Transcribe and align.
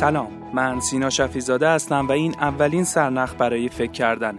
سلام. 0.00 0.28
من 0.54 0.80
سینا 0.80 1.10
شفیزاده 1.10 1.68
هستم 1.68 2.06
و 2.08 2.12
این 2.12 2.34
اولین 2.40 2.84
سرنخ 2.84 3.34
برای 3.38 3.68
فکر 3.68 3.90
کردنه. 3.90 4.38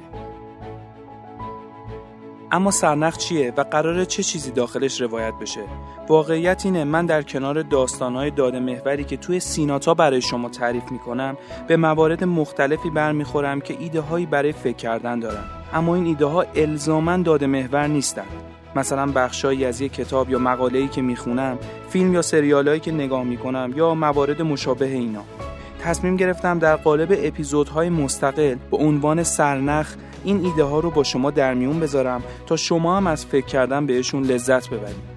اما 2.51 2.71
سرنخ 2.71 3.17
چیه 3.17 3.53
و 3.57 3.61
قراره 3.61 4.05
چه 4.05 4.23
چیزی 4.23 4.51
داخلش 4.51 5.01
روایت 5.01 5.33
بشه؟ 5.41 5.61
واقعیت 6.09 6.61
اینه 6.65 6.83
من 6.83 7.05
در 7.05 7.21
کنار 7.21 7.61
داستانهای 7.61 8.31
داده 8.31 8.59
محوری 8.59 9.03
که 9.03 9.17
توی 9.17 9.39
سیناتا 9.39 9.93
برای 9.93 10.21
شما 10.21 10.49
تعریف 10.49 10.91
می‌کنم 10.91 11.38
به 11.67 11.77
موارد 11.77 12.23
مختلفی 12.23 12.89
برمیخورم 12.89 13.61
که 13.61 13.75
ایده 13.80 14.02
هایی 14.02 14.25
برای 14.25 14.52
فکر 14.52 14.77
کردن 14.77 15.19
دارم. 15.19 15.45
اما 15.73 15.95
این 15.95 16.05
ایده 16.05 16.25
ها 16.25 16.45
الزامن 16.55 17.21
داده 17.21 17.47
محور 17.47 17.88
نیستن. 17.88 18.25
مثلا 18.75 19.11
بخشایی 19.11 19.66
از 19.66 19.81
یک 19.81 19.93
کتاب 19.93 20.30
یا 20.30 20.39
مقاله‌ای 20.39 20.88
که 20.88 21.02
می‌خونم 21.02 21.57
فیلم 21.89 22.13
یا 22.13 22.21
سریالهایی 22.21 22.80
که 22.80 22.91
نگاه 22.91 23.23
می‌کنم 23.23 23.73
یا 23.75 23.93
موارد 23.93 24.41
مشابه 24.41 24.85
اینا. 24.85 25.23
تصمیم 25.84 26.16
گرفتم 26.16 26.59
در 26.59 26.76
قالب 26.76 27.17
اپیزودهای 27.23 27.89
مستقل 27.89 28.55
به 28.72 28.77
عنوان 28.77 29.23
سرنخ 29.23 29.95
این 30.23 30.45
ایده 30.45 30.63
ها 30.63 30.80
رو 30.80 30.91
با 30.91 31.03
شما 31.03 31.31
در 31.31 31.53
میون 31.53 31.80
بذارم 31.80 32.23
تا 32.45 32.55
شما 32.55 32.98
هم 32.98 33.08
از 33.08 33.26
فکر 33.26 33.45
کردن 33.45 33.86
بهشون 33.86 34.23
لذت 34.23 34.70
ببرید. 34.70 35.10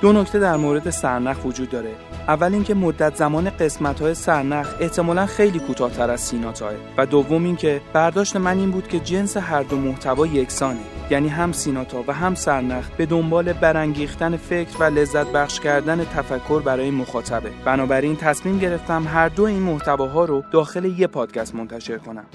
دو 0.00 0.12
نکته 0.12 0.38
در 0.38 0.56
مورد 0.56 0.90
سرنخ 0.90 1.44
وجود 1.44 1.70
داره. 1.70 1.90
اول 2.28 2.54
اینکه 2.54 2.74
مدت 2.74 3.16
زمان 3.16 3.50
قسمت 3.50 4.02
های 4.02 4.14
سرنخ 4.14 4.74
احتمالا 4.80 5.26
خیلی 5.26 5.58
کوتاهتر 5.58 6.10
از 6.10 6.20
سیناتاه 6.20 6.72
و 6.96 7.06
دوم 7.06 7.44
اینکه 7.44 7.80
برداشت 7.92 8.36
من 8.36 8.58
این 8.58 8.70
بود 8.70 8.88
که 8.88 9.00
جنس 9.00 9.36
هر 9.36 9.62
دو 9.62 9.76
محتوا 9.76 10.26
یکسانه. 10.26 10.80
یعنی 11.10 11.28
هم 11.28 11.52
سیناتا 11.52 12.04
و 12.06 12.12
هم 12.12 12.34
سرنخ 12.34 12.88
به 12.96 13.06
دنبال 13.06 13.52
برانگیختن 13.52 14.36
فکر 14.36 14.76
و 14.80 14.84
لذت 14.84 15.26
بخش 15.26 15.60
کردن 15.60 16.04
تفکر 16.04 16.60
برای 16.60 16.90
مخاطبه. 16.90 17.50
بنابراین 17.64 18.16
تصمیم 18.16 18.58
گرفتم 18.58 19.06
هر 19.08 19.28
دو 19.28 19.44
این 19.44 19.62
محتواها 19.62 20.24
رو 20.24 20.42
داخل 20.52 20.84
یه 20.84 21.06
پادکست 21.06 21.54
منتشر 21.54 21.98
کنم. 21.98 22.26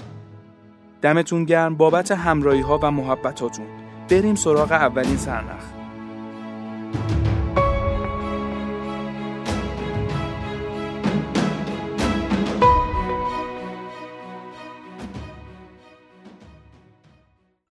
دمتون 1.02 1.44
گرم 1.44 1.76
بابت 1.76 2.10
همراهی 2.10 2.60
ها 2.60 2.80
و 2.82 2.90
محبتاتون. 2.90 3.66
بریم 4.10 4.34
سراغ 4.34 4.72
اولین 4.72 5.16
سرنخ. 5.16 5.62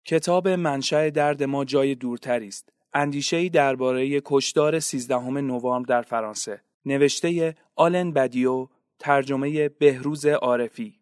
کتاب 0.10 0.48
منشأ 0.48 1.10
درد 1.10 1.44
ما 1.44 1.66
جای 1.66 1.96
دورتری 1.96 2.48
است. 2.48 2.70
اندیشه‌ای 2.94 3.50
درباره 3.50 4.22
کشدار 4.26 4.80
13 4.80 5.18
نوامبر 5.30 5.88
در 5.88 6.02
فرانسه. 6.02 6.62
نوشته 6.86 7.56
آلن 7.76 8.12
بدیو، 8.12 8.68
ترجمه 9.00 9.70
بهروز 9.70 10.26
عارفی. 10.26 11.00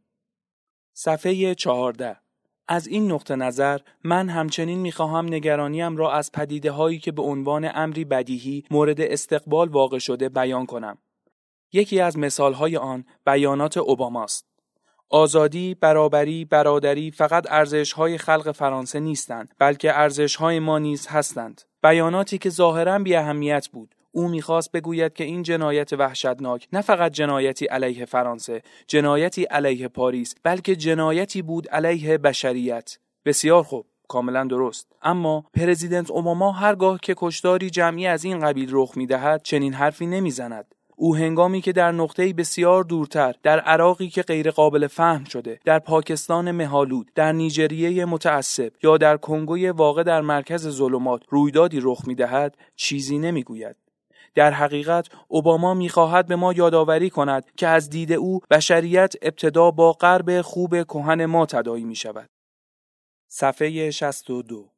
صفحه 0.93 1.55
14 1.55 2.17
از 2.67 2.87
این 2.87 3.11
نقطه 3.11 3.35
نظر 3.35 3.79
من 4.03 4.29
همچنین 4.29 4.79
می‌خواهم 4.79 5.25
نگرانیم 5.25 5.97
را 5.97 6.13
از 6.13 6.31
پدیده 6.31 6.71
هایی 6.71 6.99
که 6.99 7.11
به 7.11 7.21
عنوان 7.21 7.71
امری 7.73 8.05
بدیهی 8.05 8.63
مورد 8.71 9.01
استقبال 9.01 9.69
واقع 9.69 9.99
شده 9.99 10.29
بیان 10.29 10.65
کنم. 10.65 10.97
یکی 11.73 11.99
از 11.99 12.17
مثال 12.17 12.53
های 12.53 12.77
آن 12.77 13.05
بیانات 13.25 13.77
اوباماست. 13.77 14.54
آزادی، 15.09 15.75
برابری، 15.75 16.45
برادری 16.45 17.11
فقط 17.11 17.51
ارزش‌های 17.51 18.17
خلق 18.17 18.51
فرانسه 18.51 18.99
نیستند، 18.99 19.53
بلکه 19.59 19.99
ارزش‌های 19.99 20.59
ما 20.59 20.79
نیز 20.79 21.07
هستند. 21.07 21.61
بیاناتی 21.83 22.37
که 22.37 22.49
ظاهرا 22.49 22.99
بی 22.99 23.15
اهمیت 23.15 23.67
بود. 23.67 23.95
او 24.11 24.27
می‌خواست 24.27 24.71
بگوید 24.71 25.13
که 25.13 25.23
این 25.23 25.43
جنایت 25.43 25.93
وحشتناک 25.93 26.67
نه 26.73 26.81
فقط 26.81 27.11
جنایتی 27.11 27.65
علیه 27.65 28.05
فرانسه، 28.05 28.61
جنایتی 28.87 29.43
علیه 29.43 29.87
پاریس، 29.87 30.35
بلکه 30.43 30.75
جنایتی 30.75 31.41
بود 31.41 31.69
علیه 31.69 32.17
بشریت. 32.17 32.97
بسیار 33.25 33.63
خوب. 33.63 33.85
کاملا 34.07 34.43
درست 34.43 34.87
اما 35.01 35.45
پرزیدنت 35.53 36.11
اوباما 36.11 36.51
هرگاه 36.51 36.99
که 37.01 37.13
کشداری 37.17 37.69
جمعی 37.69 38.07
از 38.07 38.23
این 38.23 38.39
قبیل 38.39 38.69
رخ 38.71 38.97
می‌دهد 38.97 39.41
چنین 39.43 39.73
حرفی 39.73 40.05
نمی‌زند 40.05 40.75
او 40.95 41.15
هنگامی 41.15 41.61
که 41.61 41.71
در 41.71 41.91
نقطه‌ای 41.91 42.33
بسیار 42.33 42.83
دورتر 42.83 43.35
در 43.43 43.59
عراقی 43.59 44.09
که 44.09 44.21
غیرقابل 44.21 44.87
فهم 44.87 45.23
شده 45.23 45.59
در 45.65 45.79
پاکستان 45.79 46.51
مهالود 46.51 47.11
در 47.15 47.31
نیجریه 47.31 48.05
متعصب 48.05 48.71
یا 48.83 48.97
در 48.97 49.17
کنگوی 49.17 49.69
واقع 49.69 50.03
در 50.03 50.21
مرکز 50.21 50.67
ظلمات 50.67 51.21
رویدادی 51.29 51.79
رخ 51.81 52.07
می‌دهد 52.07 52.57
چیزی 52.75 53.17
نمی‌گوید. 53.17 53.75
در 54.35 54.51
حقیقت 54.51 55.07
اوباما 55.27 55.73
می‌خواهد 55.73 56.27
به 56.27 56.35
ما 56.35 56.53
یادآوری 56.53 57.09
کند 57.09 57.51
که 57.57 57.67
از 57.67 57.89
دید 57.89 58.11
او 58.11 58.39
بشریت 58.51 59.13
ابتدا 59.21 59.71
با 59.71 59.91
غرب 59.91 60.41
خوب 60.41 60.83
کهن 60.83 61.25
ما 61.25 61.45
تدایی 61.45 61.83
می 61.83 61.95
شود. 61.95 62.29
صفحه 63.27 63.91
62 63.91 64.69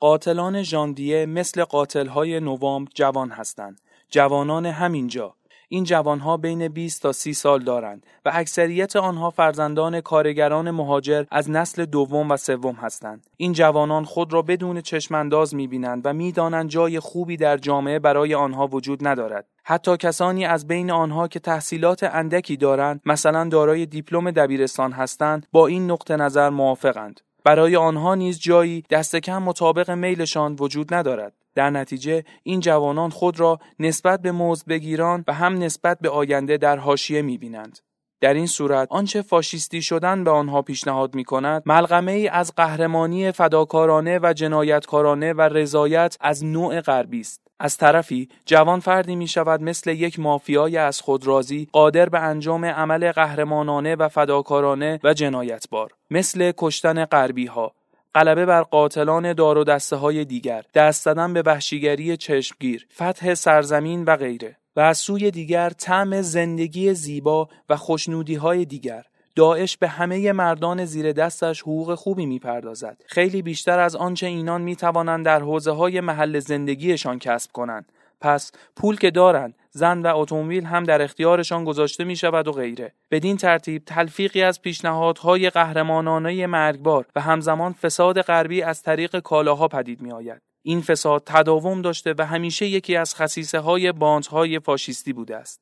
قاتلان 0.00 0.62
ژاندیه 0.62 1.26
مثل 1.26 1.64
قاتلهای 1.64 2.40
نوامبر 2.40 2.90
جوان 2.94 3.30
هستند. 3.30 3.80
جوانان 4.10 4.66
همینجا 4.66 5.34
این 5.68 5.84
جوانها 5.84 6.36
بین 6.36 6.68
20 6.68 7.02
تا 7.02 7.12
30 7.12 7.34
سال 7.34 7.64
دارند 7.64 8.06
و 8.24 8.30
اکثریت 8.34 8.96
آنها 8.96 9.30
فرزندان 9.30 10.00
کارگران 10.00 10.70
مهاجر 10.70 11.24
از 11.30 11.50
نسل 11.50 11.84
دوم 11.84 12.30
و 12.30 12.36
سوم 12.36 12.74
هستند. 12.74 13.26
این 13.36 13.52
جوانان 13.52 14.04
خود 14.04 14.32
را 14.32 14.42
بدون 14.42 14.80
چشمانداز 14.80 15.54
می‌بینند 15.54 16.02
و 16.06 16.12
می‌دانند 16.12 16.68
جای 16.68 17.00
خوبی 17.00 17.36
در 17.36 17.56
جامعه 17.56 17.98
برای 17.98 18.34
آنها 18.34 18.66
وجود 18.66 19.08
ندارد. 19.08 19.46
حتی 19.64 19.96
کسانی 19.96 20.44
از 20.44 20.66
بین 20.66 20.90
آنها 20.90 21.28
که 21.28 21.40
تحصیلات 21.40 22.02
اندکی 22.02 22.56
دارند 22.56 23.00
مثلا 23.06 23.48
دارای 23.48 23.86
دیپلم 23.86 24.30
دبیرستان 24.30 24.92
هستند 24.92 25.46
با 25.52 25.66
این 25.66 25.90
نقطه 25.90 26.16
نظر 26.16 26.50
موافقند 26.50 27.20
برای 27.44 27.76
آنها 27.76 28.14
نیز 28.14 28.40
جایی 28.40 28.84
دست 28.90 29.16
کم 29.16 29.42
مطابق 29.42 29.90
میلشان 29.90 30.56
وجود 30.60 30.94
ندارد 30.94 31.32
در 31.56 31.70
نتیجه 31.70 32.24
این 32.42 32.60
جوانان 32.60 33.10
خود 33.10 33.40
را 33.40 33.58
نسبت 33.78 34.22
به 34.22 34.32
موز 34.32 34.64
بگیران 34.64 35.24
و 35.28 35.32
هم 35.32 35.58
نسبت 35.58 35.98
به 36.00 36.10
آینده 36.10 36.56
در 36.56 36.76
حاشیه 36.76 37.22
می‌بینند. 37.22 37.78
در 38.20 38.34
این 38.34 38.46
صورت 38.46 38.88
آنچه 38.90 39.22
فاشیستی 39.22 39.82
شدن 39.82 40.24
به 40.24 40.30
آنها 40.30 40.62
پیشنهاد 40.62 41.14
می 41.14 41.24
کند 41.24 41.62
ملغمه 41.66 42.12
ای 42.12 42.28
از 42.28 42.52
قهرمانی 42.56 43.32
فداکارانه 43.32 44.20
و 44.22 44.32
جنایتکارانه 44.32 45.32
و 45.32 45.40
رضایت 45.40 46.16
از 46.20 46.44
نوع 46.44 46.80
غربی 46.80 47.20
است. 47.20 47.46
از 47.60 47.76
طرفی 47.76 48.28
جوان 48.46 48.80
فردی 48.80 49.16
می 49.16 49.28
شود 49.28 49.62
مثل 49.62 49.90
یک 49.90 50.20
مافیای 50.20 50.76
از 50.76 51.00
خود 51.00 51.26
راضی 51.26 51.68
قادر 51.72 52.08
به 52.08 52.20
انجام 52.20 52.64
عمل 52.64 53.12
قهرمانانه 53.12 53.96
و 53.96 54.08
فداکارانه 54.08 55.00
و 55.04 55.14
جنایتبار 55.14 55.90
مثل 56.10 56.52
کشتن 56.56 57.04
غربی 57.04 57.46
ها 57.46 57.72
غلبه 58.16 58.46
بر 58.46 58.62
قاتلان 58.62 59.32
دار 59.32 59.58
و 59.58 59.64
دسته 59.64 59.96
های 59.96 60.24
دیگر. 60.24 60.64
دست 60.74 61.04
زدن 61.04 61.32
به 61.32 61.42
وحشیگری 61.46 62.16
چشمگیر 62.16 62.86
فتح 62.94 63.34
سرزمین 63.34 64.04
و 64.04 64.16
غیره. 64.16 64.56
و 64.76 64.80
از 64.80 64.98
سوی 64.98 65.30
دیگر 65.30 65.70
طعم 65.70 66.22
زندگی 66.22 66.94
زیبا 66.94 67.48
و 67.68 67.76
خوشنودی 67.76 68.34
های 68.34 68.64
دیگر. 68.64 69.02
داعش 69.34 69.76
به 69.76 69.88
همه 69.88 70.32
مردان 70.32 70.84
زیر 70.84 71.12
دستش 71.12 71.62
حقوق 71.62 71.94
خوبی 71.94 72.26
می‌پردازد. 72.26 73.02
خیلی 73.06 73.42
بیشتر 73.42 73.78
از 73.78 73.96
آنچه 73.96 74.26
اینان 74.26 74.62
می‌توانند 74.62 75.24
در 75.24 75.40
حوزه 75.40 75.70
های 75.70 76.00
محل 76.00 76.38
زندگیشان 76.38 77.18
کسب 77.18 77.52
کنند. 77.52 77.92
پس 78.20 78.52
پول 78.76 78.96
که 78.96 79.10
دارند 79.10 79.54
زن 79.76 80.02
و 80.02 80.16
اتومبیل 80.16 80.64
هم 80.64 80.84
در 80.84 81.02
اختیارشان 81.02 81.64
گذاشته 81.64 82.04
می 82.04 82.16
شود 82.16 82.48
و 82.48 82.52
غیره. 82.52 82.92
بدین 83.10 83.36
ترتیب 83.36 83.84
تلفیقی 83.84 84.42
از 84.42 84.62
پیشنهادهای 84.62 85.50
قهرمانانه 85.50 86.46
مرگبار 86.46 87.06
و 87.16 87.20
همزمان 87.20 87.72
فساد 87.72 88.20
غربی 88.20 88.62
از 88.62 88.82
طریق 88.82 89.18
کالاها 89.18 89.68
پدید 89.68 90.00
می 90.00 90.12
آید 90.12 90.42
این 90.62 90.80
فساد 90.80 91.22
تداوم 91.26 91.82
داشته 91.82 92.14
و 92.18 92.26
همیشه 92.26 92.66
یکی 92.66 92.96
از 92.96 93.14
خصیصه 93.14 93.58
های 93.58 93.92
باندهای 93.92 94.58
فاشیستی 94.58 95.12
بوده 95.12 95.36
است. 95.36 95.60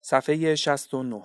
صفحه 0.00 0.54
69 0.54 1.22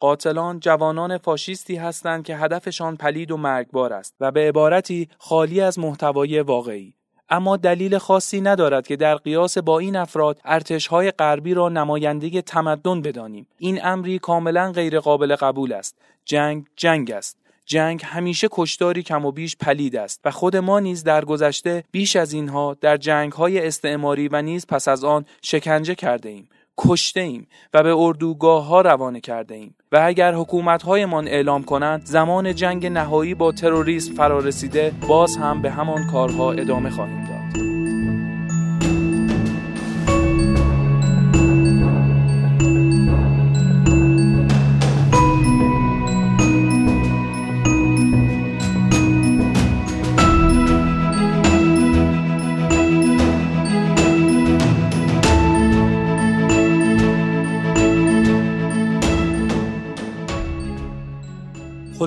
قاتلان 0.00 0.60
جوانان 0.60 1.18
فاشیستی 1.18 1.76
هستند 1.76 2.24
که 2.24 2.36
هدفشان 2.36 2.96
پلید 2.96 3.30
و 3.30 3.36
مرگبار 3.36 3.92
است 3.92 4.14
و 4.20 4.30
به 4.30 4.48
عبارتی 4.48 5.08
خالی 5.18 5.60
از 5.60 5.78
محتوای 5.78 6.40
واقعی. 6.40 6.94
اما 7.28 7.56
دلیل 7.56 7.98
خاصی 7.98 8.40
ندارد 8.40 8.86
که 8.86 8.96
در 8.96 9.14
قیاس 9.14 9.58
با 9.58 9.78
این 9.78 9.96
افراد 9.96 10.40
ارتشهای 10.44 11.10
غربی 11.10 11.54
را 11.54 11.68
نماینده 11.68 12.42
تمدن 12.42 13.02
بدانیم. 13.02 13.46
این 13.58 13.84
امری 13.84 14.18
کاملا 14.18 14.72
غیرقابل 14.72 15.36
قبول 15.36 15.72
است. 15.72 15.96
جنگ 16.24 16.66
جنگ 16.76 17.10
است. 17.10 17.38
جنگ 17.66 18.00
همیشه 18.04 18.48
کشتاری 18.50 19.02
کم 19.02 19.24
و 19.24 19.32
بیش 19.32 19.56
پلید 19.56 19.96
است 19.96 20.20
و 20.24 20.30
خود 20.30 20.56
ما 20.56 20.80
نیز 20.80 21.04
در 21.04 21.24
گذشته 21.24 21.84
بیش 21.90 22.16
از 22.16 22.32
اینها 22.32 22.76
در 22.80 22.96
جنگ 22.96 23.32
های 23.32 23.66
استعماری 23.66 24.28
و 24.28 24.42
نیز 24.42 24.66
پس 24.66 24.88
از 24.88 25.04
آن 25.04 25.24
شکنجه 25.42 25.94
کرده 25.94 26.28
ایم. 26.28 26.48
کشته 26.78 27.20
ایم 27.20 27.46
و 27.74 27.82
به 27.82 27.94
اردوگاه 27.96 28.66
ها 28.66 28.80
روانه 28.80 29.20
کرده 29.20 29.54
ایم 29.54 29.74
و 29.92 30.00
اگر 30.04 30.34
حکومت 30.34 30.82
هایمان 30.82 31.28
اعلام 31.28 31.62
کنند 31.64 32.04
زمان 32.04 32.54
جنگ 32.54 32.86
نهایی 32.86 33.34
با 33.34 33.52
تروریسم 33.52 34.14
فرا 34.14 34.38
رسیده 34.38 34.92
باز 35.08 35.36
هم 35.36 35.62
به 35.62 35.70
همان 35.70 36.06
کارها 36.06 36.52
ادامه 36.52 36.90
خواهیم 36.90 37.24
داد. 37.24 37.35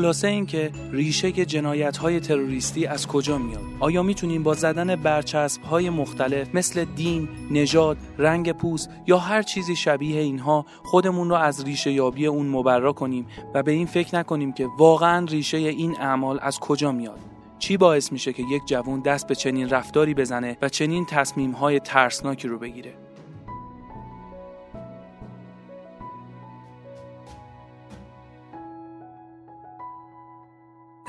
خلاصه 0.10 0.28
اینکه 0.28 0.72
ریشه 0.92 1.32
که 1.32 1.46
جنایت 1.46 1.98
های 1.98 2.20
تروریستی 2.20 2.86
از 2.86 3.08
کجا 3.08 3.38
میاد؟ 3.38 3.62
آیا 3.80 4.04
می‌تونیم 4.04 4.44
با 4.44 4.54
زدن 4.54 4.96
برچسب 4.96 5.64
های 5.64 5.90
مختلف 5.90 6.56
مثل 6.56 6.86
دین، 6.86 7.30
نژاد، 7.52 7.98
رنگ 8.18 8.52
پوست 8.52 8.90
یا 9.08 9.18
هر 9.18 9.42
چیزی 9.42 9.76
شبیه 9.76 10.22
اینها 10.22 10.66
خودمون 10.84 11.30
رو 11.30 11.36
از 11.36 11.64
ریشه 11.64 11.92
یابی 11.92 12.26
اون 12.26 12.48
مبرا 12.48 12.94
کنیم 12.94 13.28
و 13.54 13.64
به 13.64 13.72
این 13.72 13.86
فکر 13.86 14.16
نکنیم 14.16 14.54
که 14.54 14.68
واقعا 14.78 15.26
ریشه 15.26 15.58
این 15.58 15.96
اعمال 16.00 16.40
از 16.42 16.60
کجا 16.60 16.92
میاد؟ 16.92 17.20
چی 17.60 17.78
باعث 17.78 18.12
میشه 18.12 18.34
که 18.34 18.44
یک 18.52 18.62
جوون 18.66 19.00
دست 19.00 19.28
به 19.28 19.36
چنین 19.36 19.70
رفتاری 19.70 20.14
بزنه 20.14 20.58
و 20.62 20.70
چنین 20.70 21.06
تصمیم 21.06 21.52
های 21.52 21.80
ترسناکی 21.80 22.48
رو 22.48 22.60
بگیره؟ 22.60 23.09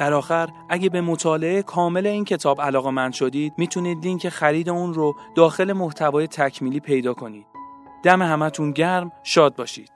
در 0.00 0.12
آخر 0.12 0.48
اگه 0.68 0.88
به 0.88 1.00
مطالعه 1.00 1.62
کامل 1.62 2.06
این 2.06 2.24
کتاب 2.24 2.60
علاقه 2.60 3.10
شدید 3.10 3.54
می‌تونید 3.56 4.04
لینک 4.04 4.28
خرید 4.28 4.68
اون 4.68 4.94
رو 4.94 5.16
داخل 5.34 5.72
محتوای 5.72 6.26
تکمیلی 6.26 6.80
پیدا 6.80 7.14
کنید. 7.14 7.46
دم 8.02 8.22
همتون 8.22 8.72
گرم 8.72 9.12
شاد 9.22 9.56
باشید. 9.56 9.90